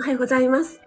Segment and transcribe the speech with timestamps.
[0.00, 0.80] おはようございます。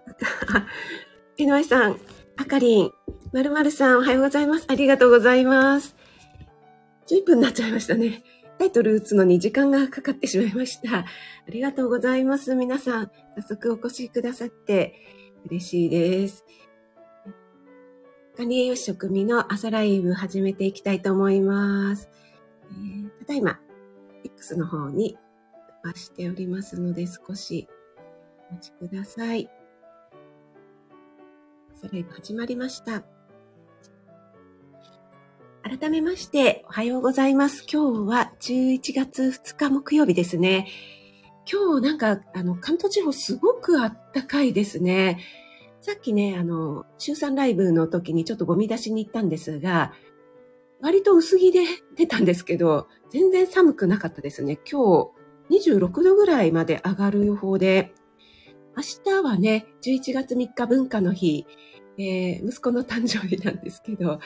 [1.38, 2.00] 井上さん、
[2.36, 2.90] あかりん、
[3.32, 4.64] まるまるさん、おはようございます。
[4.66, 5.94] ありがとうございます。
[7.06, 8.24] 10分になっちゃいましたね。
[8.58, 10.98] タイトル打つのに時間がかかってしまいました。
[10.98, 11.04] あ
[11.48, 12.56] りがとうございます。
[12.56, 14.96] 皆さん、早速お越しくださって
[15.46, 16.44] 嬉しいです。
[18.36, 22.10] 管理栄養士食味の朝ライブ始めていきたいと思います。
[22.68, 23.60] えー、ただいま、
[24.24, 25.16] X の方に
[25.84, 27.68] 飛ばしておりますので少し
[28.54, 29.50] お待ちください。
[31.76, 33.02] 朝ライブ始まりました。
[35.64, 37.64] 改めまして、おはようございます。
[37.70, 40.68] 今日は11月2日木曜日ですね。
[41.50, 45.18] 今日なんか、あの、関東地方すごくあったかいですね。
[45.80, 49.94] さっきね、あの、週3ライブの時にちょっとゴミ出しに行ったんですが、
[50.80, 51.64] 割と薄着で
[51.96, 54.60] 出たんですけど、全然寒くなかったですね。
[54.70, 55.10] 今
[55.50, 57.92] 日26度ぐらいまで上がる予報で、
[58.76, 61.46] 明日はね、11月3日文化の日、
[61.98, 64.18] えー、息子の誕生日なんですけど、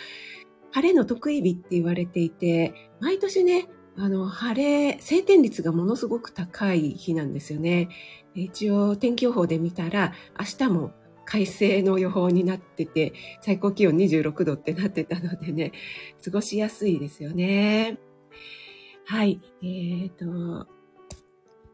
[0.70, 7.88] 晴れの得意日って言われていて、毎年ね、あの、晴れ、晴天率がものすごく高い日なんですよね。
[8.34, 10.92] 一応天気予報で見たら、明日も
[11.24, 13.12] 快晴の予報になってて、
[13.42, 15.72] 最高気温26度ってなってたのでね、
[16.24, 17.98] 過ごしやすいですよね。
[19.04, 19.40] はい。
[19.62, 20.68] えっ、ー、と、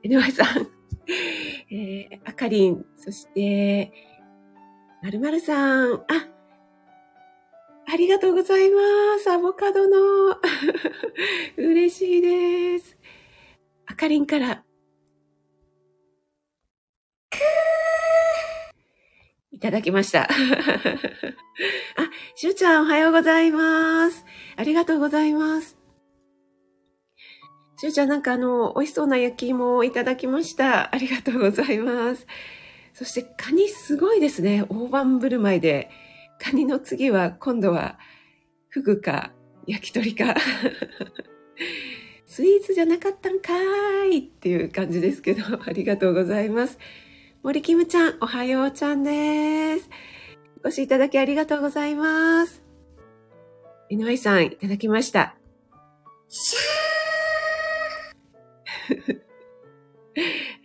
[0.03, 0.69] 井上さん、
[1.71, 3.93] えー、あかりん、そして、
[5.03, 6.29] まるまるさん、あ、
[7.87, 8.81] ありがとうございま
[9.23, 9.31] す。
[9.31, 10.39] アボカドの。
[11.57, 12.97] 嬉しいです。
[13.87, 14.65] あかりんから。
[17.31, 20.23] くーいただきました。
[20.27, 20.29] あ、
[22.35, 24.25] しゅうちゃんおはようございます。
[24.57, 25.74] ありがとうございます。
[27.85, 30.95] しゅうちゃんなんかあの、美味しそうな焼き芋をいただきました。
[30.95, 32.27] ありがとうございます。
[32.95, 34.65] そしてカニすごいですね。
[34.71, 35.91] 大盤振る舞いで。
[36.39, 37.99] カニの次は今度は
[38.71, 39.33] フグか
[39.67, 40.35] 焼き鳥か。
[42.25, 46.79] スイーツじゃなかったんかーいっていう感じですけど、ありがとうございます。
[47.43, 49.91] 森キムちゃん、おはようちゃんです。
[50.65, 52.63] お越しいただきありがとうございます。
[53.91, 55.37] 井上さん、いただきました。
[56.31, 56.74] シャー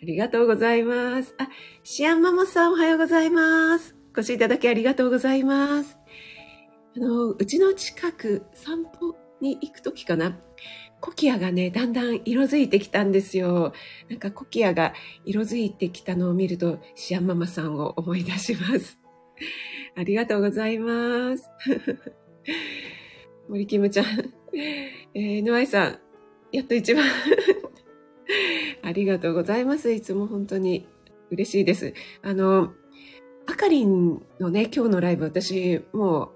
[0.02, 1.34] ありがとうございます。
[1.38, 1.50] あ、
[1.84, 3.96] シアンママさん、おはようございます。
[4.16, 5.98] お越しいただきありがとうございます。
[6.96, 10.40] あの、うちの近く散歩に行くときかな。
[11.02, 13.74] コキアがね、だんだん色づいてきたんですよ。
[14.10, 14.94] なんかコキアが
[15.26, 19.00] 色づいてきたのを見ると、シアンママさんを思い出します。
[19.96, 21.50] ありがとうございます。
[23.48, 24.06] 森キムちゃん、
[25.14, 26.00] えー、ノアイさん、
[26.52, 27.06] やっと一番
[28.84, 29.92] ありがとうございます。
[29.92, 30.88] いつも本当に
[31.32, 31.94] 嬉しいです。
[32.22, 32.74] あの、
[33.46, 36.30] あかりんのね、今日のライブ、私、もう、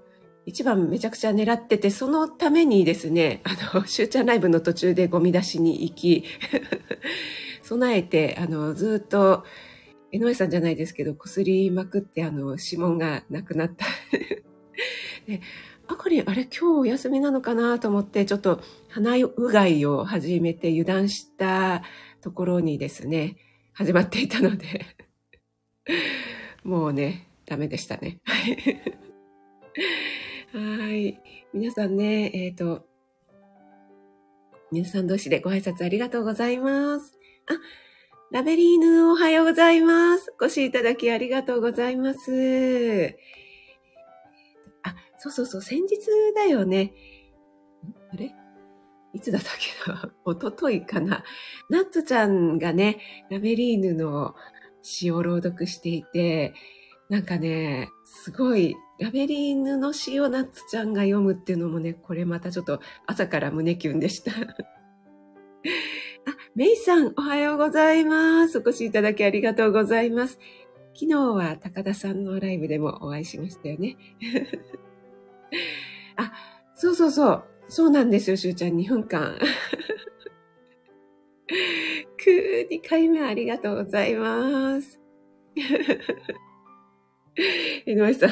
[0.46, 6.24] 一番めちゃくちゃ狙ってて、そのためにですね、あの、しゅうちゃんライブの途中でゴミ出しに行き、
[7.62, 9.44] 備えて、あの、ずっと、
[10.12, 13.86] 江上さんじゃないですけど、こすりまくって、あの、指紋がなくなった。
[15.26, 15.40] で、
[15.86, 18.60] あこりん、あれ今日お休みなのかなと思って、ちょっと
[18.94, 21.82] 鼻うがいを始めて油断した
[22.20, 23.36] ところにですね、
[23.72, 24.86] 始まっていたので、
[26.62, 28.20] もうね、ダメでしたね。
[30.52, 31.20] はい。
[31.52, 32.86] 皆さんね、えっ、ー、と、
[34.70, 37.18] 皆さん同士でご挨拶ありがとうございます。
[37.48, 37.54] あ、
[38.30, 40.32] ラベリーヌおはようございます。
[40.40, 43.16] お越しいただきありがとうございます。
[44.84, 45.98] あ、そうそうそう、先日
[46.36, 46.92] だよね。
[48.12, 48.43] あれ？
[49.14, 50.12] いつだったっけな？
[50.26, 51.24] おとといかな。
[51.70, 52.98] ナッツちゃんがね、
[53.30, 54.34] ラベリーヌの
[54.82, 56.52] 詩を朗読していて、
[57.08, 64.32] なんかね、すごいラベリーヌの詩をナッツちゃんが読むっていうのもね、これまたちょっと朝から胸キュンでした。
[64.34, 64.36] あ、
[66.54, 68.58] メイさん、おはようございます。
[68.58, 70.40] お越しいただきありがとうございます。
[70.94, 73.96] 昨日は高田さんのライブでもお会いしましたよね。
[76.16, 76.32] あ、
[76.74, 77.44] そうそうそう。
[77.68, 78.72] そうなんですよ、しゅうちゃん。
[78.74, 79.38] 2分間。
[81.46, 85.00] くー2回目ありがとうございます。
[87.86, 88.30] 井上さん、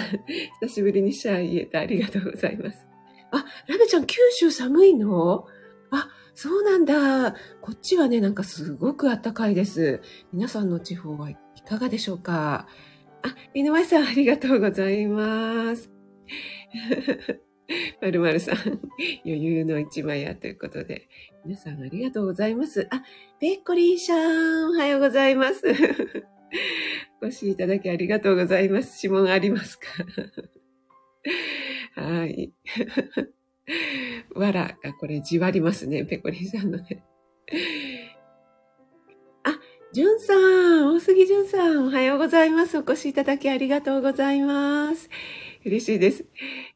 [0.60, 2.86] 久しぶりにシャー言えてありがとうございます。
[3.32, 5.46] あ、ラベちゃん、九州寒いの？
[5.90, 7.32] あ、そうなんだ。
[7.60, 10.00] こっちはね、なんかすごく暖かいです。
[10.32, 11.36] 皆さんの地方はい
[11.68, 12.66] かがでしょうか？
[13.22, 15.90] あ、井上さん、ありがとうございます。
[18.00, 18.56] まるまるさん、
[19.24, 21.08] 余裕の一枚やということで、
[21.44, 22.86] 皆さんありがとうございます。
[22.90, 23.02] あ、
[23.40, 25.62] ペッコリンシャン、おはようございます。
[27.22, 29.06] お越しいただきありがとうございます。
[29.06, 29.86] 指紋ありますか？
[32.00, 32.52] はい。
[34.34, 37.04] わらがこれじわりますね、ペコリンさんのね。
[39.44, 39.58] あ、
[39.92, 42.76] じゅんさん、大杉じゅんさん、おはようございます。
[42.78, 45.08] お越しいただきありがとうございます。
[45.64, 46.24] 嬉しいです。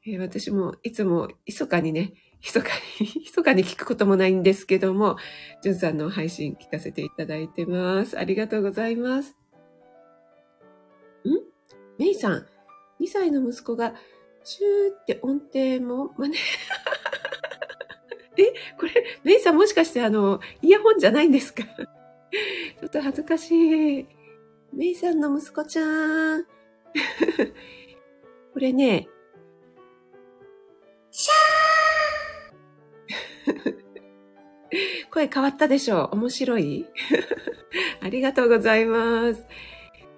[0.06, 2.68] えー、私もいつも密かにね、密か
[3.00, 5.16] に、 密かに聞くこともないんですけども、
[5.62, 8.16] じゅんさんの配信聞かせていただいてます。
[8.16, 9.36] ありがとうございます。
[11.24, 11.28] ん？
[11.98, 12.46] メイさん、
[13.00, 13.94] 2歳の息子が
[14.44, 16.36] シューって音程も真似。
[18.38, 18.92] え、これ、
[19.24, 21.64] メイさんもしかしてあの、イヤホンじゃないんですか？
[21.64, 24.06] ちょっと恥ずかしい。
[24.72, 26.44] メイさんの息子ちゃん。
[28.52, 29.08] これね、
[35.16, 36.84] 声変わったでしょう面白い？
[38.02, 39.46] ありがとうございます。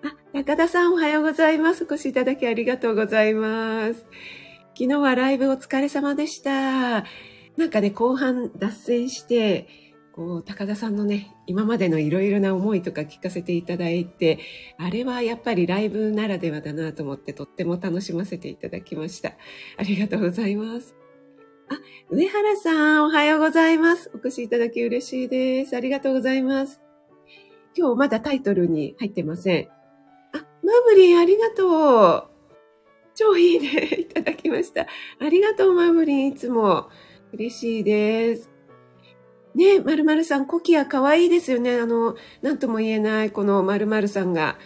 [0.03, 1.85] あ、中田さんおはようございます。
[1.85, 4.07] お越しいただきありがとうございます。
[4.75, 7.05] 昨日はライブお疲れ様でした。
[7.57, 9.69] なんかね、後半脱線して、
[10.13, 14.41] こう、高田さんのね、今までのいろいろな思いとか聞かせていただいて、
[14.79, 19.35] あれはやっぱりライブならではだなと思ってとっても楽しませていただきました。
[19.77, 20.97] ありがとうございます。
[21.71, 21.79] あ、
[22.11, 24.11] 上原さん、おはようございます。
[24.15, 25.77] お越しいただき嬉しいです。
[25.77, 26.81] ありがとうございます。
[27.77, 29.69] 今日まだタイトルに入ってません。
[30.33, 32.31] あ、マブリンありがとう。
[33.15, 34.01] 超いいね。
[34.01, 34.87] いただきました。
[35.21, 36.27] ありがとう、マブリン。
[36.29, 36.89] いつも。
[37.33, 38.51] 嬉しいです。
[39.55, 41.79] ねまるまるさん、コキア可愛いですよね。
[41.79, 44.59] あの、なんとも言えない、このまるまるさんが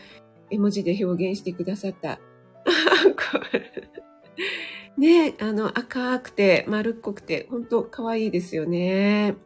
[0.51, 2.21] 絵文字で表現してくださった。
[4.99, 9.37] ねあの、赤くて丸っこくて、本当可愛いですよね。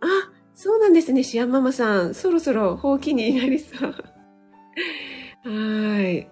[0.00, 0.06] あ、
[0.54, 2.14] そうなんですね、シアンママさん。
[2.14, 3.94] そろそろほうきになりそう。
[5.44, 6.20] はい。
[6.20, 6.26] ん？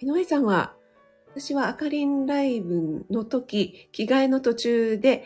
[0.00, 0.74] 井上さんは、
[1.34, 5.24] 私はあかりんライブの時、着替えの途中で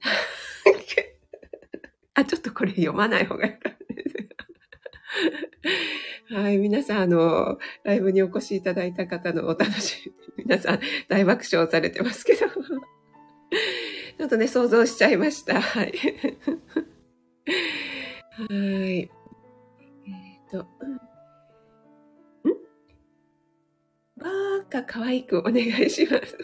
[2.14, 3.75] あ、ちょっとこれ読まない方がいいか。
[6.30, 15.60] はい、皆さん、あの、ライブにお越しいただいた方のお楽しみ、 皆さん大爆笑されてますけど、 ちょっとね、想像しちゃいました。
[15.60, 15.92] はい。
[18.32, 18.98] はい。
[18.98, 20.66] えっ、ー、と、
[24.16, 26.36] バーカ可愛くお願いします。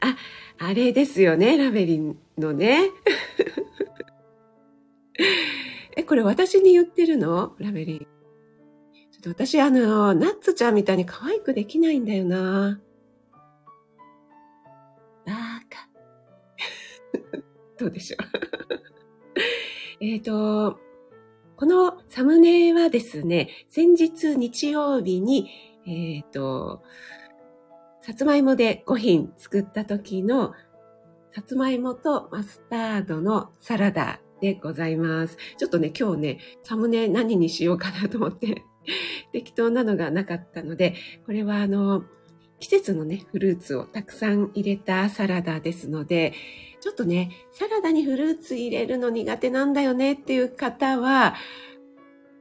[0.00, 0.16] あ、
[0.58, 2.90] あれですよね、ラベリンのね。
[5.98, 7.56] え、これ私に言ってるの？
[7.58, 7.98] ラベリン。
[7.98, 12.80] ちょっと私、あの、ナッツちゃんみたいに可愛くできないんだよな。
[15.26, 15.36] バー
[15.68, 15.88] カ。
[17.78, 18.18] どうでしょう。
[20.00, 20.78] えっと、
[21.56, 25.50] このサムネはですね、先日日曜日に
[25.88, 26.82] えっ、ー、と、
[28.02, 30.52] さつまいもで5品作った時の
[31.34, 35.36] さつまいもとマスタードのサラダでございます。
[35.56, 38.64] ちょっとね、今日ね、サムネ何にしようかなと思って
[39.32, 40.94] 適当なのがなかったので、
[41.26, 42.04] これはあの、
[42.60, 46.34] 季節のね、フルーツをたくさん入れたサラダですので、
[46.80, 51.34] ちょっとね、サラダにフルーツ入れるの苦手なんだよねっていう方は、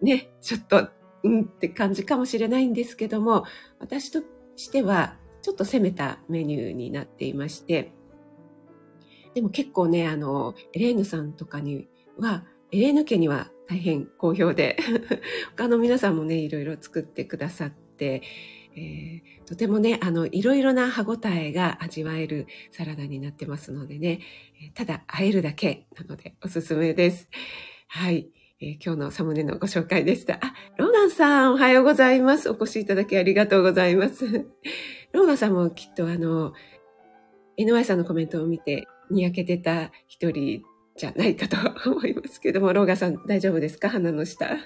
[0.02, 0.90] ね、ちょっと
[1.24, 3.46] うんって感じかもしれないんですけども、
[3.80, 4.22] 私と
[4.56, 7.94] してはちょっと攻めたメニューになっていまして、
[9.38, 14.78] でも結構ね、あの、エレーヌさんとかには、エレーヌ家には大変好評で、
[15.56, 18.24] 他の皆さんもね、いろいろ作ってくださって、
[18.76, 24.22] えー、とてもね、あの、いろいろな歯ごたえが味わえるサラダになってますのでね、
[24.74, 27.30] ただ、和えるだけなのでおすすめです。
[27.90, 28.32] はい。
[28.60, 30.40] えー、今日のサムネのご紹介でした。
[30.42, 32.50] あ、ローガンさん、おはようございます。
[32.50, 34.48] お越しいただきありがとうございます。
[35.14, 36.54] ローガンさんもきっとあの、
[37.60, 40.64] NY さんのコメントを見て、にやけてた一人
[40.96, 41.58] じゃないかと
[41.92, 43.90] 思いますけども、ローガさん大丈夫ですか？
[43.90, 44.48] 鼻の下。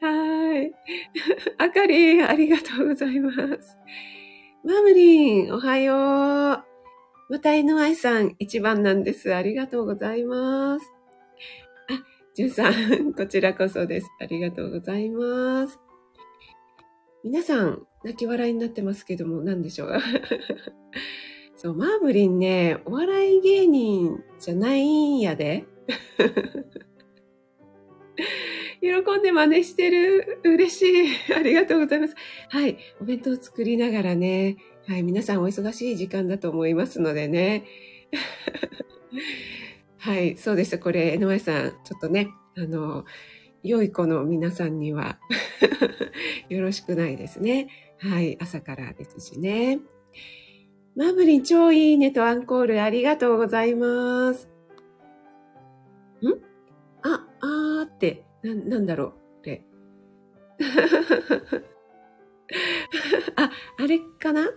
[0.00, 0.72] はい。
[1.58, 3.76] あかりん、ありがとうございます。
[4.64, 6.64] マムリン、おはよう。
[7.28, 9.34] また NY さん一番なんです。
[9.34, 10.92] ありがとうございます。
[11.88, 12.02] あ
[12.34, 14.08] じゅんさん、こちらこそです。
[14.20, 15.80] ありがとうございます。
[17.24, 19.98] 皆さん、泣き笑いになってますけども、何でしょう？
[21.56, 25.64] そう、マーブリンね、お笑い芸人じゃないんやで。
[28.80, 30.40] 喜んで真似してる。
[30.44, 31.34] 嬉しい。
[31.34, 32.14] ありがとうございます。
[32.50, 32.76] はい。
[33.00, 34.58] お弁当を作りながらね。
[34.86, 35.02] はい。
[35.02, 37.64] 皆さんお忙しい時間だと思いますのでね。
[39.98, 40.78] はい、そうです。
[40.78, 43.06] これ、NY さん、ちょっとね、あの、
[43.62, 45.18] 良い子の皆さんには
[46.50, 47.68] よろしくないですね。
[47.98, 49.80] はい、朝からですしね。
[50.96, 54.48] マブリン超いいねとアンコールありがとうございます。
[56.22, 56.28] ん？
[57.02, 59.66] あ、あーって、な、なんだろうって。
[63.36, 64.48] あ、あれかな？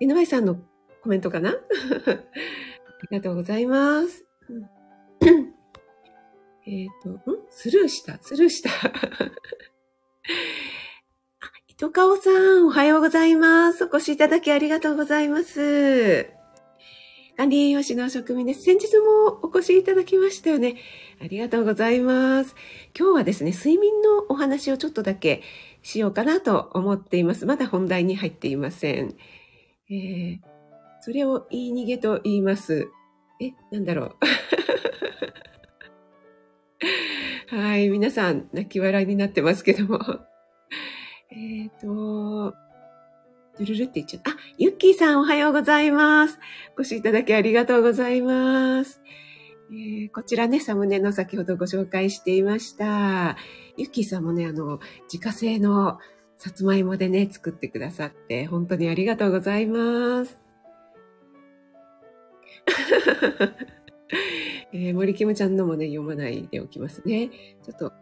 [0.00, 0.56] 井上さんの
[1.02, 1.50] コメントかな？
[1.50, 1.54] あ
[3.10, 4.24] りがとうございます。
[6.66, 7.20] えっと、ん？
[7.50, 8.70] スルーした、スルーした。
[11.76, 13.82] 糸川さん、おはようございます。
[13.82, 16.30] お越しいただきありがとうございます。
[17.36, 18.62] 管理栄養士の職人です。
[18.62, 20.76] 先日もお越しいただきましたよね。
[21.20, 22.54] ありがとうございます。
[22.96, 25.42] 今日はですね、睡眠のお話をちょっとだけ
[25.82, 27.44] しようかなと思っています。
[27.44, 29.16] まだ本題に入っていません。
[29.90, 30.38] えー、
[31.00, 32.88] それを言い逃げと言います。
[33.40, 34.14] え、なんだろ
[37.50, 37.56] う。
[37.56, 39.98] はい、皆さん泣き笑いになってますけども。
[41.36, 42.54] えっ、ー、と、
[43.58, 44.30] ドゥルルって言っちゃった。
[44.30, 46.38] あ、ユッキーさんおはようございます。
[46.76, 49.00] お越しいただきありがとうございます。
[49.70, 53.36] えー、こちらね、サムネの先ほどご紹介していました。
[53.76, 54.78] ユッキーさんもね、あの、
[55.12, 55.98] 自家製の
[56.38, 60.38] さつまいもでね、作ってくださって、本当にありがとうございます。
[64.72, 67.30] えー、森キムちゃんのもね、読まないでおきますね。
[67.62, 67.92] ちょっと、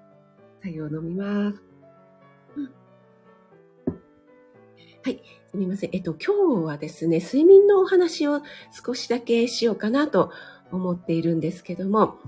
[0.60, 1.71] 太陽飲みます。
[5.04, 5.20] はい。
[5.50, 5.90] すみません。
[5.92, 8.40] えっと、今日はですね、睡眠のお話を
[8.70, 10.30] 少しだけしようかなと
[10.70, 12.20] 思っているんですけども、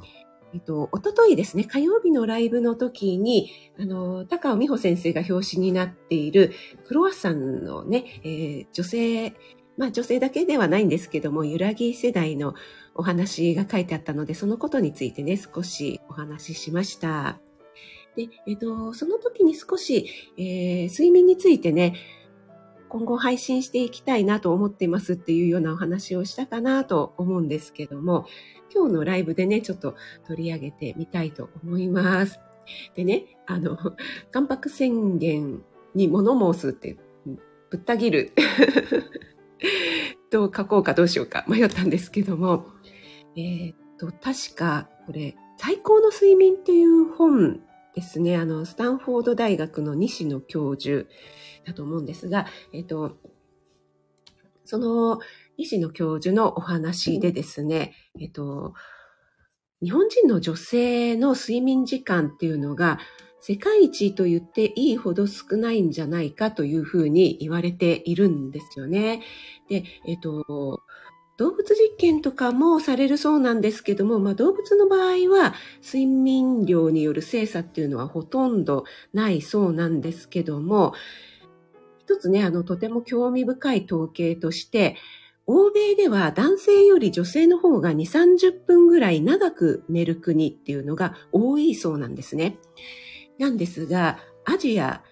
[0.53, 6.53] えっと、おとといですね、火曜日のライブの時に、あの、高尾美穂先生が表紙になっている、
[6.89, 9.35] クロワッサンのね、えー、女性、
[9.77, 12.55] まあ女性だけではないんですけども、揺らぎ世代の
[12.97, 17.39] お話が書いてあったので、そのことについてね、少しお話ししました。
[18.17, 21.95] で、えっと、その時に少し、えー、睡眠についてね、
[22.95, 28.25] 今後配信していきたいなと思っていますっていうようなお話をしたかなと思うんですけども、
[28.73, 29.97] 今日のライブでね、ちょっと
[30.29, 32.39] 取り上げてみたいと思います。
[32.95, 33.77] でね、あの、
[34.31, 35.65] 関白宣言
[35.97, 36.97] に物申すって、
[37.69, 38.33] ぶった切る
[40.31, 42.67] と書こうかどうしようか迷ったんですけども、
[43.35, 47.61] えー、っと、確かこれ、最高の睡眠っていう本
[47.95, 51.09] ですね、あの、スタンフォード大学の西野教授
[51.65, 53.17] だと思うんですが、えっと、
[54.65, 55.21] その
[55.57, 58.75] 西野教授のお話でですね、えっと、
[59.83, 62.99] 日本人の女性の睡眠時間っていうのが
[63.41, 69.21] 世界一と言っていいほど少ないんじゃないかというふうに言われているんですよね。
[69.69, 70.81] で、えっと、
[71.37, 80.95] 動物実験とかもされるそうなんですけども、まあ、動物の場合は睡眠量による精査っていうのはほとんどないそうなんですけども、
[81.99, 84.97] 一つね、あの、とても興味深い統計として、
[85.47, 92.59] 欧米では男性より女性の方が2、30分ぐらい長く寝る国っていうのが多いそうなんですね。
[93.39, 95.03] なんですが、アジア、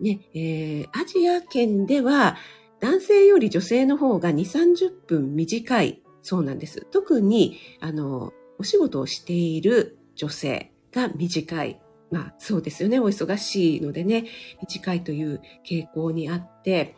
[0.00, 2.36] ね、えー、アジア圏では
[2.82, 6.84] 男性より女性の方が2、30分短いそうなんです。
[6.90, 11.80] 特に、あの、お仕事をしている女性が短い。
[12.10, 12.98] まあそうですよね。
[12.98, 14.26] お忙しいのでね、
[14.60, 16.96] 短いという傾向にあって、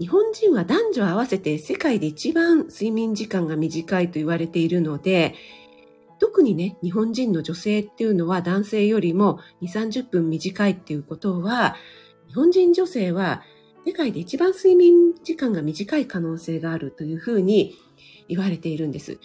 [0.00, 5.36] 日本人は男女合わせて世界で一番睡眠時間が短いと言われているので、
[6.18, 11.76] 特にね、日本人の女性っていうのは男性よりも2、30分短いっていうことは、
[12.28, 13.42] 日本人女性は
[13.86, 17.76] 世界で一番睡眠時間が短い可能性があるというふうに
[18.28, 19.18] 言われているんです。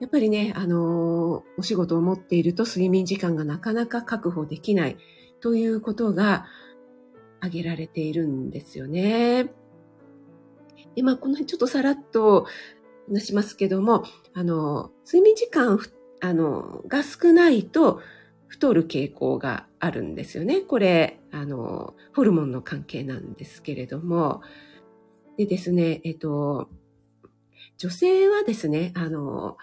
[0.00, 4.96] やっぱりね、あのお仕事を持っていると睡眠時間がなかなか確保できない
[5.40, 6.46] ということが
[7.40, 9.52] 挙げられているんですよね。
[10.94, 12.46] で、まあ、この辺ちょっとさらっと
[13.08, 14.04] 話しますけども、
[14.34, 15.78] あの、睡眠時間、
[16.20, 18.00] あの、が少ないと
[18.46, 20.60] 太る傾向があるんですよね。
[20.60, 24.42] これ、あの、ホルモンの関係なんですけれども。
[25.36, 26.68] でですね、えっと、
[27.78, 29.56] 女性はですね、あの、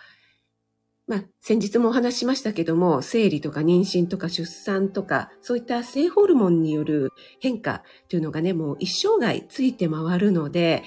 [1.07, 10.83] まあ、先日もお話ししましたけども、生理とか妊娠とか出産とか、そういった性ホルモンによる変化というのがね、もう一生涯ついて回るので、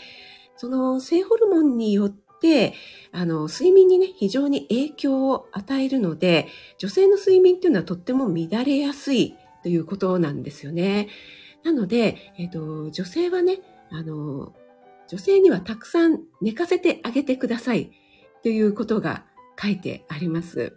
[0.56, 2.74] その性ホルモンによって、
[3.12, 11.08] あの、睡眠にね、非常に影響を与えるので、女性の睡眠っていうのはとっても乱れやすいということなんですよね。
[11.64, 13.58] なので、えっ、と、女性はね、
[13.90, 14.54] あの、
[15.08, 17.90] 女性にはたくさん寝かせてあげてください
[18.42, 19.24] ということが
[19.60, 20.76] 書いてあります。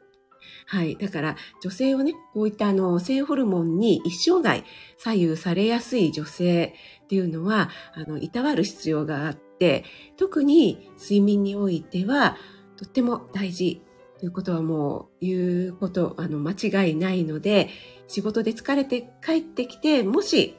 [0.65, 0.95] はい。
[0.95, 4.63] だから、女性をね、こういったあの、性ホルモンに一生涯
[4.97, 6.73] 左右されやすい女性
[7.03, 9.85] っていうのは、あの、いたわる必要があって、
[10.17, 12.37] 特に睡眠においては、
[12.77, 13.81] とっても大事
[14.23, 17.67] ということはもう言うこと、あの、間違いないので、
[18.07, 20.55] 仕事で疲れて帰ってきて、もし、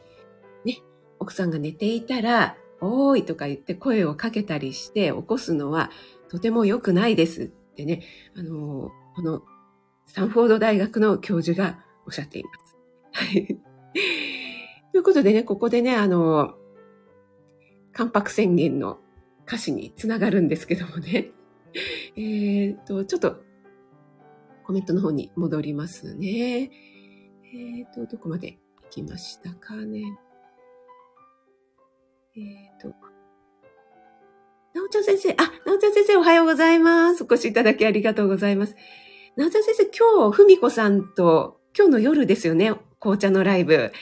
[0.67, 0.83] ね、
[1.19, 5.91] 奥さんが寝ていたら、おーいとか言って声をかけたりして起こすのは
[6.29, 8.03] とても良くないですってね、
[8.37, 9.41] あの、この
[10.05, 12.77] スタンフォード大学の教授がおっしゃっています。
[13.13, 13.47] はい。
[14.93, 16.55] ということでね、ここでね、あの、
[17.95, 18.99] 関白宣言の
[19.47, 21.31] 歌詞につながるんですけどもね。
[22.15, 23.44] えっ、と、ちょっと
[24.65, 26.71] コメントの方に戻りますね。
[27.55, 30.03] えっ、ー、と、どこまで行きましたかね。
[32.37, 32.89] えっ、ー、と、
[34.75, 37.23] なおちゃん先生、あ、なおちゃん先生おはようございます。
[37.23, 38.75] お越しいただきありがとうございます。
[39.37, 43.93] なおちゃん先生、今日、ふみこさんと、今日の夜ですよね、紅茶のライブ。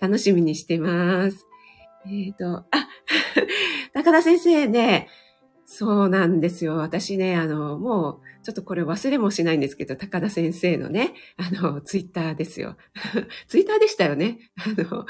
[0.00, 1.46] 楽しみにしてます。
[2.06, 2.88] えっ、ー、と、あ、
[3.92, 5.08] 高田先生ね、
[5.66, 6.76] そうなんですよ。
[6.76, 12.76] 私ね、あの、もう、ちょっとこれ忘れもしないんですけど、高田先生のね、あの、ツイッターですよ。
[13.48, 14.38] ツイッターでしたよね。
[14.56, 15.06] あの、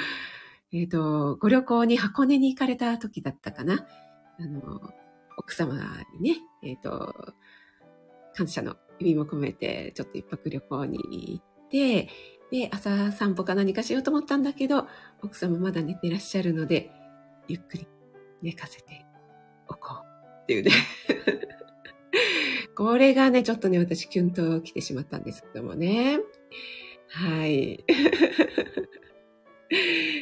[0.73, 3.87] えっ、ー、と、ご旅行に箱根に行かれた時だったかな。
[4.39, 4.81] あの、
[5.37, 5.75] 奥様
[6.21, 7.35] にね、えっ、ー、と、
[8.35, 12.09] 感謝の意味も込めて、ちょっと一泊旅行に行って、
[12.51, 14.87] で、朝散歩か何かしようと思ったんだけど、
[15.23, 16.93] 奥様まだ寝てらっしゃるので、
[17.49, 17.89] ゆっくり
[18.43, 19.05] 寝かせて
[19.69, 20.04] おこう。
[20.45, 20.71] っていうね
[22.77, 26.19] これがね、ちょっとね、私キュンと来てしまったんですけどもね。
[27.09, 27.85] はい。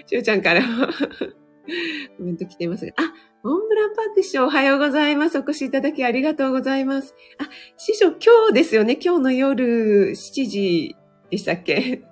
[0.07, 0.87] しゅうちゃんからも
[2.19, 3.13] コメント来ていますが、あ、
[3.43, 5.39] モンブランパーク師匠おはようございます。
[5.39, 7.15] お越しいただきありがとうございます。
[7.39, 7.49] あ、
[7.79, 8.99] 師匠今日ですよね。
[9.03, 10.97] 今日の夜7時
[11.31, 12.03] でしたっけ？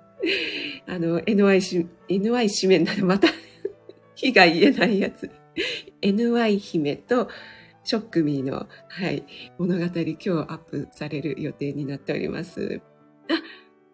[0.87, 3.27] あの、NY し、NY 紙面なの、また
[4.15, 5.29] 火が言えないやつ。
[6.01, 7.29] NY 姫と、
[7.83, 9.25] ショックミーの、はい、
[9.57, 12.81] 物語今日アップされる予定になっております。
[13.29, 13.33] あ、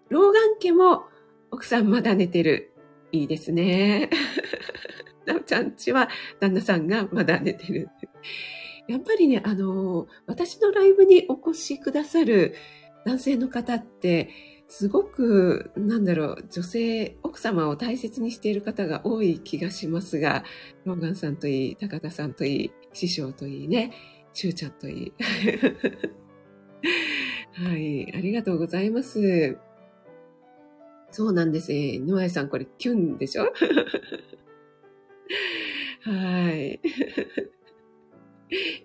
[0.10, 1.04] 老眼家も
[1.52, 2.74] 奥さんまだ寝てる。
[3.12, 4.10] いいですね。
[5.26, 7.90] なおちゃんちは旦那さんがまだ寝てる。
[8.88, 12.56] やっぱりね、あの、私のライブにお越しくださる
[13.06, 14.30] 男性の方って、
[14.70, 20.44] すごく、なんだろう、女性、奥様を大切にしている方が多い気がしますが、
[20.86, 23.92] ロンガンさんといい、高田さんといい、師匠といいね、
[24.34, 25.14] しゅうちゃんといい。
[27.54, 29.58] はい、ありがとうございます。
[31.12, 32.00] そうなんですね。
[32.00, 33.46] ノアさん、これキュンでしょ？
[36.04, 36.80] はい。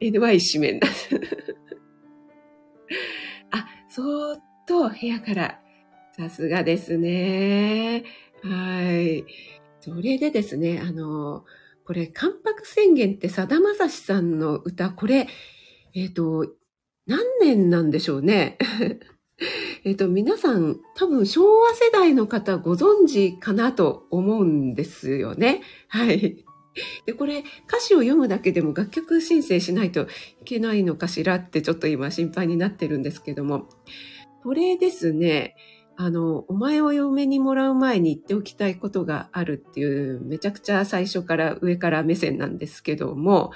[0.00, 0.88] NY 紙面だ。
[3.52, 5.60] あ、そーっと部屋から
[6.16, 8.04] さすがですね。
[8.42, 9.24] はい。
[9.80, 11.44] それでですね、あの、
[11.84, 15.28] これ、関白宣言ってさだまさしさんの歌、これ、
[15.94, 16.46] えっ、ー、と、
[17.06, 18.58] 何年なんでしょうね？
[19.84, 25.62] えっと、皆さん、多分昭和世代の方ご存知かなと思うんですよね。
[25.88, 26.44] はい。
[27.06, 30.06] で、これ、歌詞を読むだけでも楽曲申請しないとい
[30.44, 33.68] けないのかしらってちょっと今心配になってるんですけども、
[34.42, 35.54] これですね、
[36.04, 43.52] あの、お前を嫁にもらう前に言っておきたいことがあるっていう、めちゃくちゃ最初から上から目線なんですけども、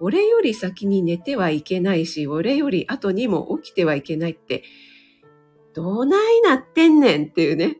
[0.00, 4.64] 俺より先に寝てはいけないし、俺より後にも起きてはいけないって、
[5.74, 7.76] どないなってんねんっていうね。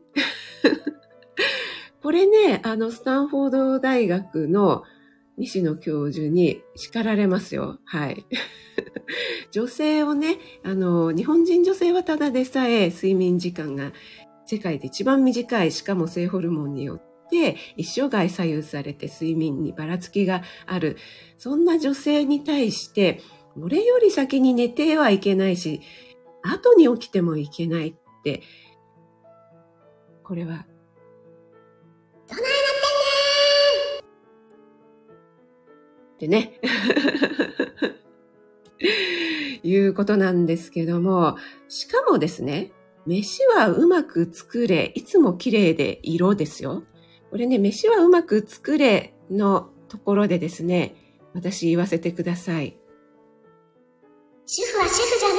[2.03, 4.83] これね、あの、スタンフォード大学の
[5.37, 7.79] 西野教授に叱られますよ。
[7.85, 8.25] はい。
[9.51, 13.93] 女性をね、あの、日本人女性はただでさえ睡眠時間が
[14.45, 20.97] 世界で一番短い、しかも性ホルモンによって一生涯左右されて睡眠にばらつきがある。
[21.37, 23.21] そんな女性に対して、
[23.59, 25.81] 俺より先に寝てはいけないし、
[26.41, 28.41] 後に起きてもいけないって、
[30.23, 30.65] これは、
[36.23, 36.59] ってね。
[39.63, 42.71] いうことなんですけども、しかもですね、
[43.05, 46.83] 飯はうまく作れ、いつも綺麗で色ですよ。
[47.29, 50.95] これね、飯はうまく作れのところでですね、
[51.33, 52.77] 私言わせてください。
[54.45, 55.35] 主婦は主婦じゃな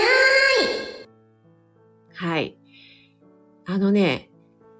[2.30, 2.56] いはい。
[3.66, 4.30] あのね、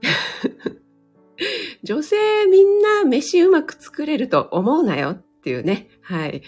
[1.84, 2.16] 女性
[2.50, 5.88] みんな飯うまく作れると思うなよっていうね。
[6.00, 6.42] はい。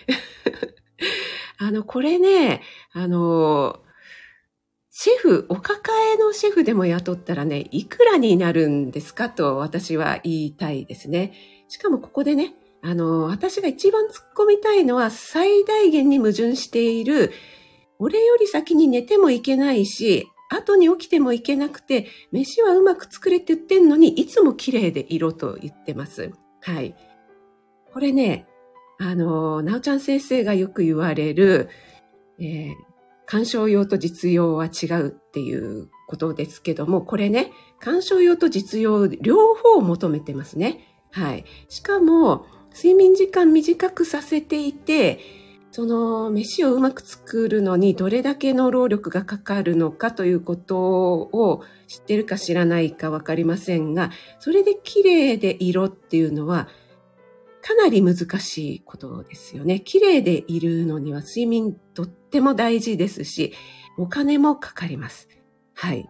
[1.58, 3.80] あの、これね、あの、
[4.90, 11.34] シェフ、お抱えのシェフでも雇ったらね、いくらになるんですかと私は言いたいですね。
[11.68, 17.32] しかもここでね、あの、私が一番突っ込みたいのは最大限に矛盾している、
[17.98, 26.30] 俺より先に寝てもいけないし、後に起きてもいけなくて、飯はうまく作れって言ってんのに、いつも綺麗でいろと言ってます。
[26.62, 26.94] はい。
[27.92, 28.46] これね、
[28.98, 31.68] あの、なおちゃん先生がよく言われる、
[32.38, 32.74] えー、
[33.26, 40.80] 鑑賞用と実用は違うっていうことですけども、これね、鑑賞用と実用両方求めてますね。
[41.10, 41.44] はい。
[41.68, 45.18] しかも、睡眠時間短くさせていて、
[45.70, 56.68] その飯をうまく作るのにどれだけの労力がかかるのかということを知ってるか知らないかわかりませんが、それで綺麗で色っていうのは
[57.66, 59.80] かなり難しいことですよね。
[59.80, 63.54] 綺麗でいるのには睡眠とっても大事ですし、
[63.98, 65.28] お金もかかります。
[65.74, 66.08] はい。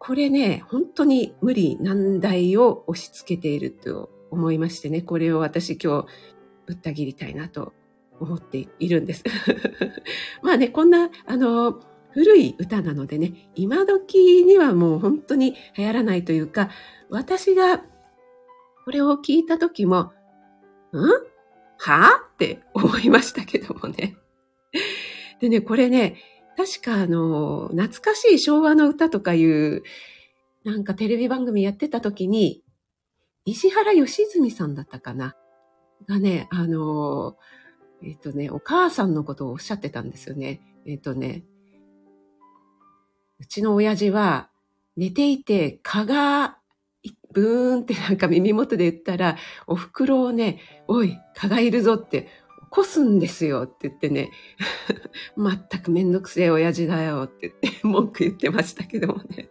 [0.00, 6.06] これね、本当に無理難題を押し付けていると思いましてね、これを私今日
[6.66, 7.72] ぶった切りたいなと
[8.18, 9.22] 思っているんです。
[10.42, 11.78] まあね、こんな、あの、
[12.10, 16.68] 古い歌なのでね、今時にはもう本当に流行らないというか、
[17.10, 17.84] 私が
[18.84, 20.10] これを聞いた時も、
[20.92, 20.98] ん？
[21.78, 24.16] はって思いましたけどもね。
[25.40, 26.16] でね、これね、
[26.56, 29.82] 確かあの、懐かしい昭和の歌とかいう、
[30.64, 32.64] なんかテレビ番組やってた時に、
[33.44, 35.36] 石原良純さんだったかな？
[36.08, 37.36] がね、あの、
[38.02, 40.60] えっ、とね、お母さんのことをおっしゃってたんですよね。
[40.86, 41.44] えっ、とね、
[43.40, 44.50] うちの親父は
[44.96, 46.57] 寝ていて蚊が
[47.32, 49.36] ブーンってなんか耳元で言ったら、
[49.66, 52.28] お袋をね、おい、蚊がいるぞって起
[52.70, 54.30] こすんですよって言ってね、
[55.36, 59.48] 全くめんどくせえ親父だよって言って 文句言ってましたけどもね。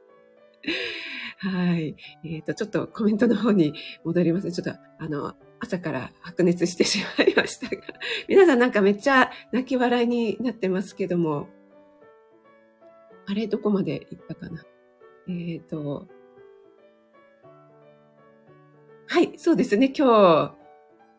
[1.39, 1.95] はい。
[2.23, 4.51] えっ、ー、と、ちょっとコメントの方に戻ります。
[4.51, 7.83] ちょっと、あの、朝から白熱してしまいましたが、
[8.27, 11.47] 皆さんなんかめっちゃ泣き笑いになってますけども、
[13.27, 14.63] あれ、どこまで行ったかな？
[15.27, 16.07] えっ、ー、と、
[19.09, 19.93] はい、そうですね。
[19.97, 20.05] 今
[20.49, 20.53] 日、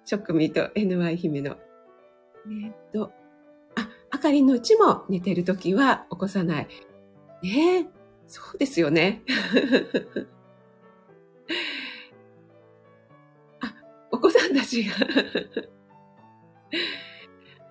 [0.05, 1.57] ショックミート NY 姫の。
[2.65, 3.13] えっと、
[3.77, 6.69] あ、あかりのうちも寝てるときは起こさない。
[7.43, 7.87] ねえ、
[8.27, 9.23] そうですよね。
[13.61, 13.75] あ、
[14.11, 14.93] お子さんたちが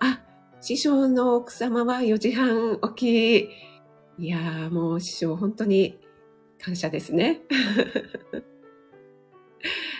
[0.00, 0.20] あ、
[0.60, 3.48] 師匠の奥様は4時半起
[4.18, 4.24] き。
[4.24, 5.96] いやーもう師匠本当に
[6.60, 7.42] 感謝ですね。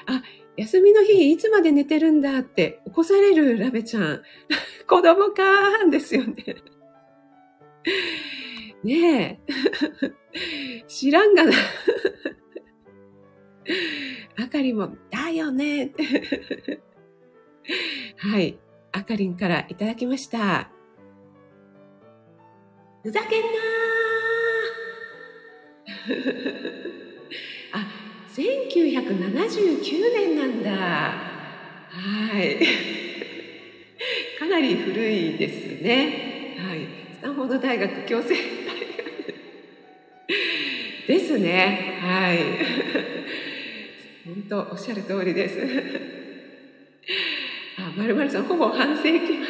[0.08, 0.22] あ、
[0.56, 4.22] 休みの日いつまで寝てるんだって起こされるラベちゃん。
[4.88, 6.56] 子供かーんですよね。
[8.82, 9.40] ね
[10.32, 10.82] え。
[10.88, 11.52] 知らんがな。
[14.36, 15.92] あかりも、だよね。
[18.16, 18.58] はい。
[18.92, 20.70] あかりんからいただきました。
[23.02, 27.07] ふざけんなー、
[28.38, 30.70] 1979年なんだ。
[30.70, 32.56] はい。
[34.38, 36.54] かなり古いですね。
[36.56, 36.86] はい。
[37.14, 38.44] スタンフォード大学共生大学
[41.08, 41.98] ですね。
[42.00, 42.38] はい。
[44.24, 45.58] 本当、おっしゃる通りです。
[47.76, 49.48] あ、まるまるさん、ほぼ半世紀前。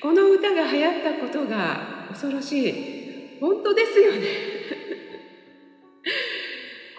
[0.00, 2.74] この歌が流行ったことが恐ろしい。
[3.40, 4.49] 本当ですよね。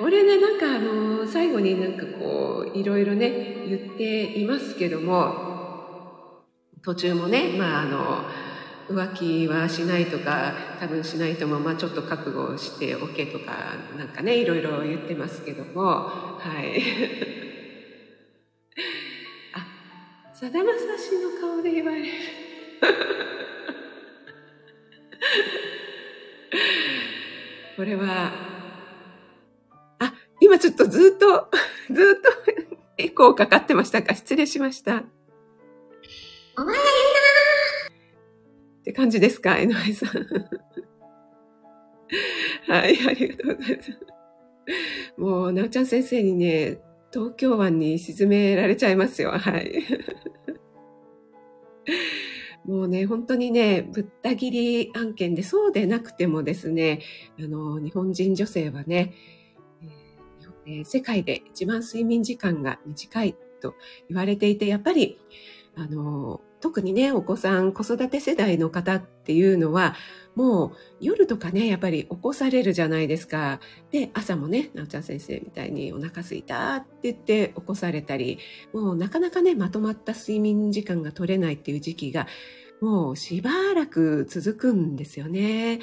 [0.02, 3.30] これねなんかあの最後になんかこういろいろね
[3.68, 6.42] 言っていますけども
[6.82, 8.26] 途中もねまああの
[8.90, 16.82] 浮気はしないとか多分しないともまあちょっと覚悟しておけとかなんかねいろいろ言ってますけどもはい。
[19.54, 19.60] あ
[20.34, 22.08] さだまさしの顔で言われる。
[27.78, 28.51] これは
[30.52, 31.50] 今ちょっとずっと、
[31.90, 32.30] ずっと
[32.98, 34.14] エコーかかってましたか？
[34.14, 35.06] 失礼しました。
[36.58, 36.86] お前が言う
[37.86, 37.96] な
[38.82, 40.10] って感じですか ?NY さん。
[42.70, 43.98] はい、ありがとうございます。
[45.16, 46.82] もう、なおちゃん先生にね、
[47.14, 49.32] 東京湾に沈められちゃいますよ。
[49.32, 49.86] はい。
[52.66, 57.00] もうね、本当にね、ぶった切り案件で、そうでなくてもですね、
[57.40, 59.14] あの、日本人女性はね、
[60.66, 63.76] え、世界で一番睡眠時間が短いと
[64.10, 65.20] 言われていて、やっぱり、
[65.76, 69.96] あの、特にね、お子さん、子育て世代の方っていうのは、
[70.36, 70.72] もう
[71.02, 73.60] 夜とかね、やっぱり起こされるじゃないですか。
[73.92, 78.38] で、朝もね、なおちゃん先生みたいにお腹すいたって言って起こされたり、
[78.74, 82.28] もうなかなかね、まとまった睡眠時間が取れないっていう時期が、
[82.80, 85.80] もうしばらく続くんですよね。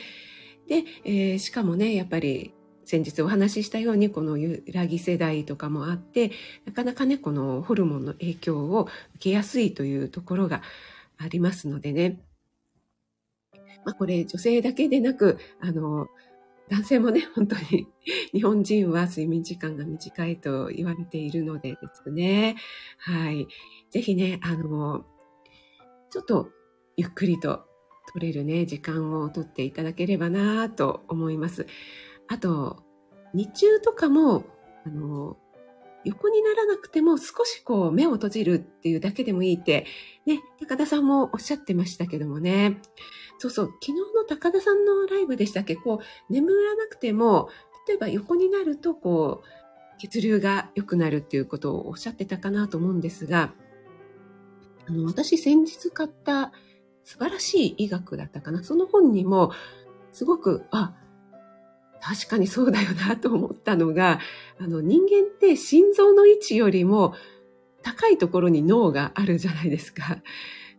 [0.69, 2.55] で、えー、しかもね、やっぱり
[2.89, 6.31] 先日お話ししたようにこの揺らぎ世代とかもあって
[6.65, 10.63] なかなかねこのホルモンの影響を受けやすいというところが
[11.19, 12.19] ありますのでね、
[13.85, 16.07] まあ、これ女性だけでなくあの
[16.71, 17.89] 男性もね 本当に
[18.33, 22.57] 日本人は睡眠時間が短いと言われているのでですね。
[22.97, 23.49] はい。
[23.91, 25.05] ぜひねあの
[26.09, 26.49] ちょっと
[26.97, 27.67] ゆっくりと
[28.15, 31.67] 取れるね時間をとっていただければなと思います。
[32.29, 32.83] あと、
[33.35, 34.45] 日中とかも、
[34.87, 35.37] あの、
[36.05, 39.85] 横にならなくても少しこう目を閉じるっていうだけでもいいって、
[40.27, 42.81] ね、高田さんもおっしゃってましたけどもね。
[43.39, 45.77] そうそう、昨日の高田さんのライブでしたっけ？
[45.77, 47.51] こう、眠らなくても、
[47.87, 53.53] 例えば横になるとこう、血流が良くなるっていうことをおっしゃってたかなと思うんですが、
[54.87, 56.53] あの、私先日買った
[57.03, 58.63] 素晴らしい医学だったかな。
[58.63, 59.51] その本にも、
[60.13, 60.95] すごく、あ、
[62.01, 64.21] 確かにそうだよなと思ったのが、
[64.59, 67.15] あの人間って心臓の位置よりも
[67.83, 70.23] 高いところに脳があるじゃないですか。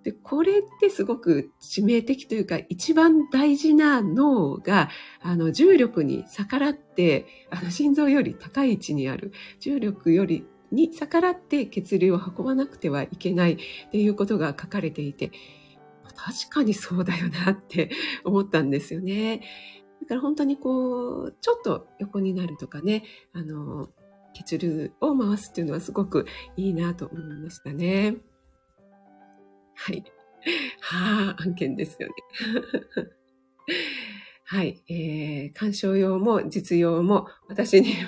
[0.03, 4.89] で、これってすごく致命的というか、一番大事な脳が、
[5.21, 13.57] あの、重力に逆らって、あの、心臓より高い位置にある、重力よりに逆らって血流を運ばなくてはいけないっ
[13.91, 15.31] ていうことが書かれていて、
[16.15, 17.91] 確かにそうだよなって
[18.23, 19.41] 思ったんですよね。
[20.01, 23.89] だから本当にこう、ちょっと横になるとかね、あの、
[24.33, 28.15] 血流を回すっていうのはすごくいいなと思いましたね。
[29.75, 30.03] はい。
[30.81, 32.13] はあ、案件ですよね。
[34.45, 34.81] はい。
[34.89, 37.93] えー、鑑賞用も実用も私に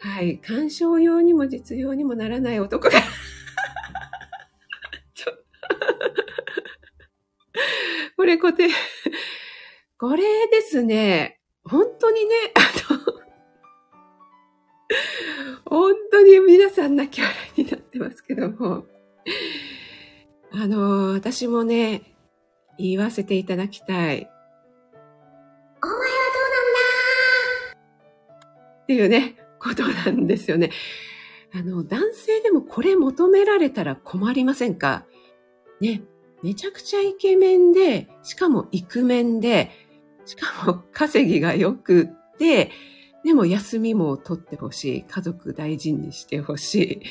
[0.00, 0.38] はい。
[0.38, 3.00] 鑑賞用にも実用にもならない男が
[8.28, 8.68] これ固定。
[9.98, 12.60] これですね、本当にね、あ
[12.92, 12.98] の、
[15.64, 18.84] 本当に皆さん泣き笑いになってますけども、
[20.52, 22.02] あの、私もね、
[22.78, 23.96] 言わせていただきたい。
[23.96, 24.28] お前は
[25.80, 25.88] どう
[26.52, 26.68] なん
[27.72, 27.80] だ？
[28.82, 30.70] っていうね、ことなんですよね。
[31.54, 35.06] あの、男性でもこれ求められたら困りませんか？
[35.80, 36.02] ね。
[36.42, 39.70] めちゃくちゃイケメンで、しかもイクメンで、
[40.24, 42.70] しかも稼ぎが良くって、
[43.24, 45.02] でも休みも取ってほしい。
[45.02, 47.02] 家族大事にしてほし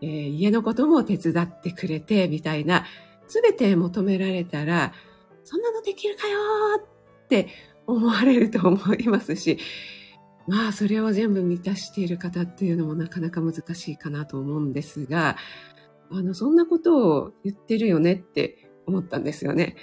[0.00, 2.84] い、えー、家のことも手伝ってくれて、みたいな、
[3.28, 4.92] すべて求められたら、
[5.44, 6.38] そんなのできるかよ
[7.24, 7.48] って
[7.86, 9.58] 思われると思いますし、
[10.46, 15.36] まあ、それを全部満たしている方っていうのもなかなか難しいかなと思うんですが、
[16.10, 19.76] あの、そんなことを言ってるよねって思ったんですよね。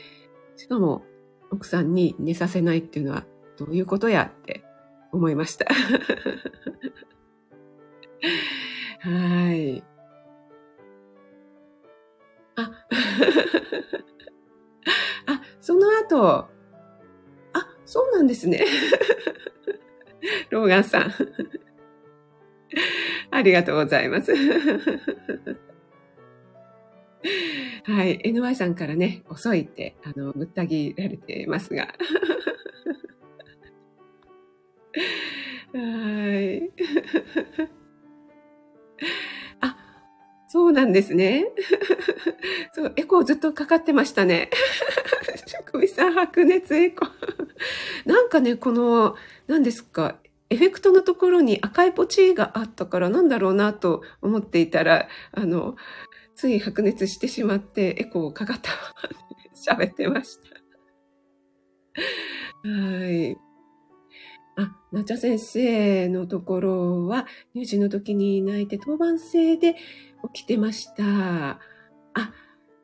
[0.56, 1.04] しかも、
[1.52, 3.26] 奥さんに寝させないっていうのは
[3.58, 4.64] どういうことやって
[5.12, 5.68] 思いました。
[9.00, 9.84] はい。
[12.56, 12.62] あ、
[15.28, 16.50] あ、その後、あ、
[17.86, 18.66] そうなんですね。
[20.50, 21.14] ローガンさん。
[23.32, 24.34] ありがとうございます。
[27.86, 28.20] はい。
[28.20, 31.88] NY さんからね、遅いって、あの、ぶった切られてますが。
[35.74, 35.80] は
[36.40, 36.72] い。
[39.62, 39.78] あ、
[40.48, 41.52] そうなんですね。
[42.74, 44.50] そう、エコーずっとかかってましたね。
[45.48, 47.10] 職味さん、白熱エコー。
[48.06, 49.16] なんかね、この、
[49.48, 50.18] 何ですか、
[50.50, 55.76] エフェクトのところに赤いポチがあったからなんだろうなと思っていたら、あの、
[56.36, 58.78] つい白熱してしまってエコーかかったま
[59.78, 60.64] ま喋ってました。
[62.68, 63.38] はい。
[64.56, 69.76] あ、なちゃ先生のところは乳児の時に泣いて当番制で
[70.34, 71.60] 起きてました。
[72.14, 72.34] あ、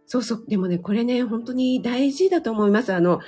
[0.06, 0.46] そうそう。
[0.48, 2.94] でもね、これね、本当に大事だと思います。
[2.94, 3.20] あの、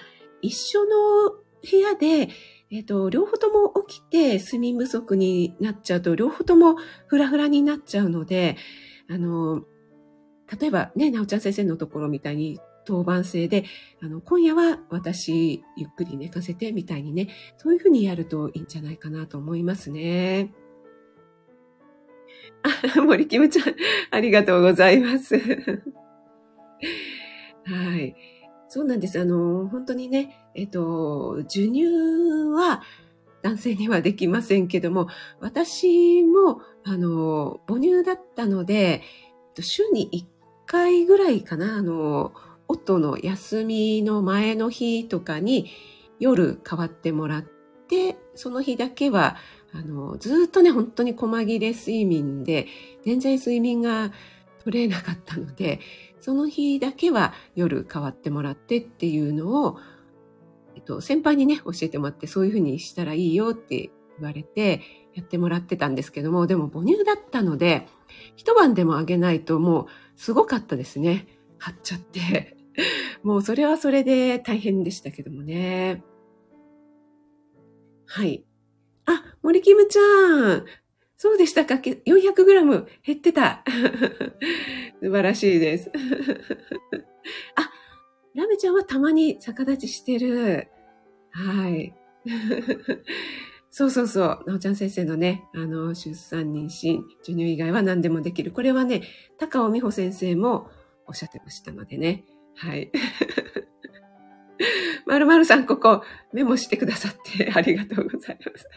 [0.42, 1.32] 一緒の
[1.70, 2.30] 部屋で、
[2.72, 8.58] えっ、と、両方とも起きて睡眠不足になっちゃうと、両方ともフラフラになっちゃうので、
[9.10, 9.64] あの、
[10.60, 13.66] 例えばね、なおちゃん先生のところみたいに当番制で、
[14.02, 20.54] あの、今夜は私ゆっくり寝かせてみたいにね、そういうふうにやるといいんじゃないかなと思いますね。
[22.64, 23.76] あ、 森キムちゃん、
[24.12, 25.38] ありがとうございます。
[27.64, 28.16] はい。
[28.68, 29.20] そうなんです。
[29.20, 31.86] あの、本当にね、えっと、授乳
[32.54, 32.82] は
[33.42, 35.08] 男性にはできませんけども、
[35.40, 39.02] 私も、あの、母乳だったので、
[39.60, 40.41] 週に1
[40.72, 42.32] 回ぐらいかな、あの、
[42.70, 45.70] 夫の休みの前の日とかに
[46.18, 49.36] 夜代わってもらって、その日だけは、
[49.74, 52.68] あの、ずっとね、本当に細切れ睡眠で、
[53.04, 54.14] 全然睡眠が
[54.64, 55.82] 取れなかったので、
[56.22, 59.78] その日だけは夜代わってもらってっていうのを、
[60.76, 64.82] えっと、先輩にね、教えてもらって、そういうふうにしたらいいよって言われて、
[65.14, 67.88] やってもらってたんですけども、でも母乳だったので、
[68.36, 69.86] 一晩でもあげないともう
[70.22, 71.26] すごかったですね。
[71.58, 72.56] 張っちゃって。
[73.24, 76.04] もうそれはそれで大変でしたけどもね。
[78.06, 78.46] はい。
[79.08, 80.66] あ、森キムちゃん。
[81.18, 83.64] そうでしたか ?400g 減ってた。
[85.02, 85.92] 素晴らしいです。
[87.58, 87.72] あ、
[88.36, 90.68] ラメちゃんはたまに逆立ちしてる。
[91.32, 91.96] はい。
[93.72, 94.44] そうそうそう。
[94.46, 98.52] なおちゃん先生のね、あの、出産、妊娠、授乳以外は何でもできる。
[98.52, 99.02] これはね、
[99.40, 100.70] 高尾美穂先生も
[101.08, 102.26] おっしゃってましたのでね。
[102.56, 102.92] はい。
[105.08, 106.04] まるまるさん、ここ
[106.34, 108.68] メモしてくださって ありがとうございます。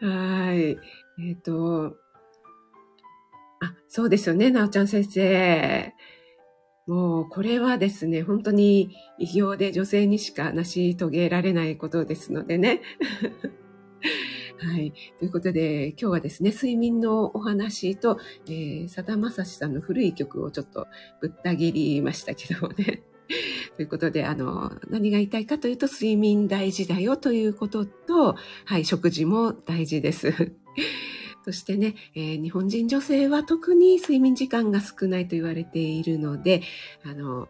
[0.06, 0.60] はい。
[0.60, 0.78] え
[1.32, 1.96] っ、ー、と、
[3.60, 5.92] あ、そうですよね、なおちゃん先生。
[6.88, 12.80] もう、これはですね、本当に異業で女性にしか成し遂げられないことですのでね。
[14.58, 14.92] はい。
[15.18, 20.86] ということで、今日はですね、睡眠のお話と、えー、さだまさしさんの古い曲をちょっと
[21.20, 23.02] ぶった切りましたけどもね。
[23.76, 30.52] ということで、あの、何が言いたいかというと、睡眠大事だよということと、はい、食事も大事です。
[31.48, 36.60] そしてね、えー、日本人女性は特に睡眠時間が少ないと言われているので、
[37.06, 37.48] あの、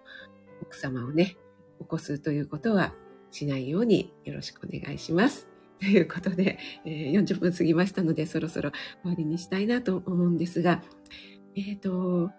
[0.63, 1.37] 奥様をね、
[1.81, 2.95] 起こすということは
[3.33, 5.49] しないようによろしくお願いします。
[5.81, 8.71] ということで、えー、40分過ぎましたので、そろそろ
[9.03, 10.81] 終わりにしたいなと思うんですが、
[11.57, 12.31] えっ、ー、と、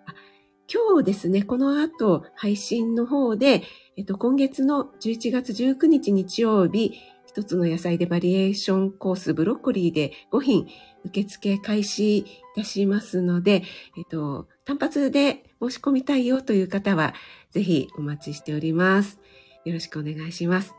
[0.73, 3.63] 今日ですね、この後配信の方で、
[3.97, 6.93] えっ、ー、と、今月の11月19日日曜日、
[7.29, 10.67] 一つの野菜でバリエーションコースブロッコリーで5品
[11.05, 13.63] 受付開始いたしますので、
[13.97, 17.13] えっ、と、単発で申し込みたいよという方は、
[17.51, 19.19] ぜひお待ちしております。
[19.65, 20.73] よろしくお願いします。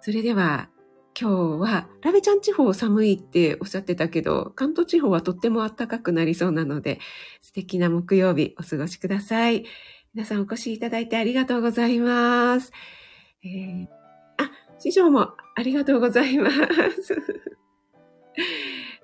[0.00, 0.68] それでは、
[1.18, 7.00] 今日は、ラベちゃん地方寒いっておっしゃってたけど、関東地方はとっても暖かくなりそうなので、
[7.40, 9.64] 素敵な木曜日お過ごしください。
[10.14, 12.70] 皆さんお越しいただいてありがとうございます。
[13.44, 13.86] えー、
[14.36, 17.16] あ、師匠もありがとうございます。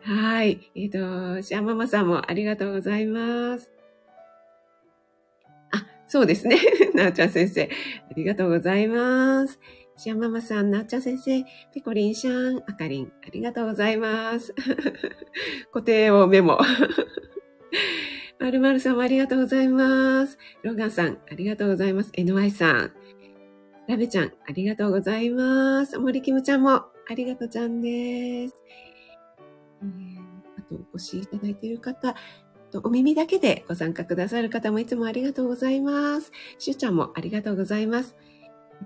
[0.04, 0.70] はい。
[0.74, 3.70] えっ、ー、と、シャンママさんもありがとうございます。
[5.70, 6.58] あ、そうですね。
[6.94, 7.64] なおちゃん先生、
[8.10, 9.60] ありがとうございます。
[9.96, 14.52] シアママさん、なっちゃん先生、ペコリンシャン、あかりん、ありがとうございます。
[15.72, 16.58] 固定をメモ。
[18.40, 20.36] まるまるさんもありがとうございます。
[20.62, 22.10] ロガンさん、ありがとうございます。
[22.10, 22.92] NY さん。
[23.86, 25.96] ラベちゃん、ありがとうございます。
[25.98, 28.54] 森キムちゃんも、ありがとうちゃんです。
[29.84, 30.18] え、
[30.58, 32.14] あと、お越しいただいている方、
[32.82, 36.32] お耳だけでご参加くださる方もいつもありがとうございます。
[36.58, 38.16] しゅうちゃんもありがとうございます。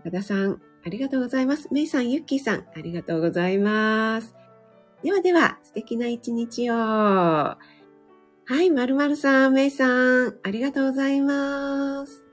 [0.01, 1.73] 岡田さん、ありがとうございます。
[1.73, 4.35] めいさん、ゆっきーさん、ありがとうございます。
[5.03, 6.75] ではでは、素敵な一日を。
[6.75, 7.59] は
[8.63, 12.26] い、まるまるさん、めいさん、ありがとうございます。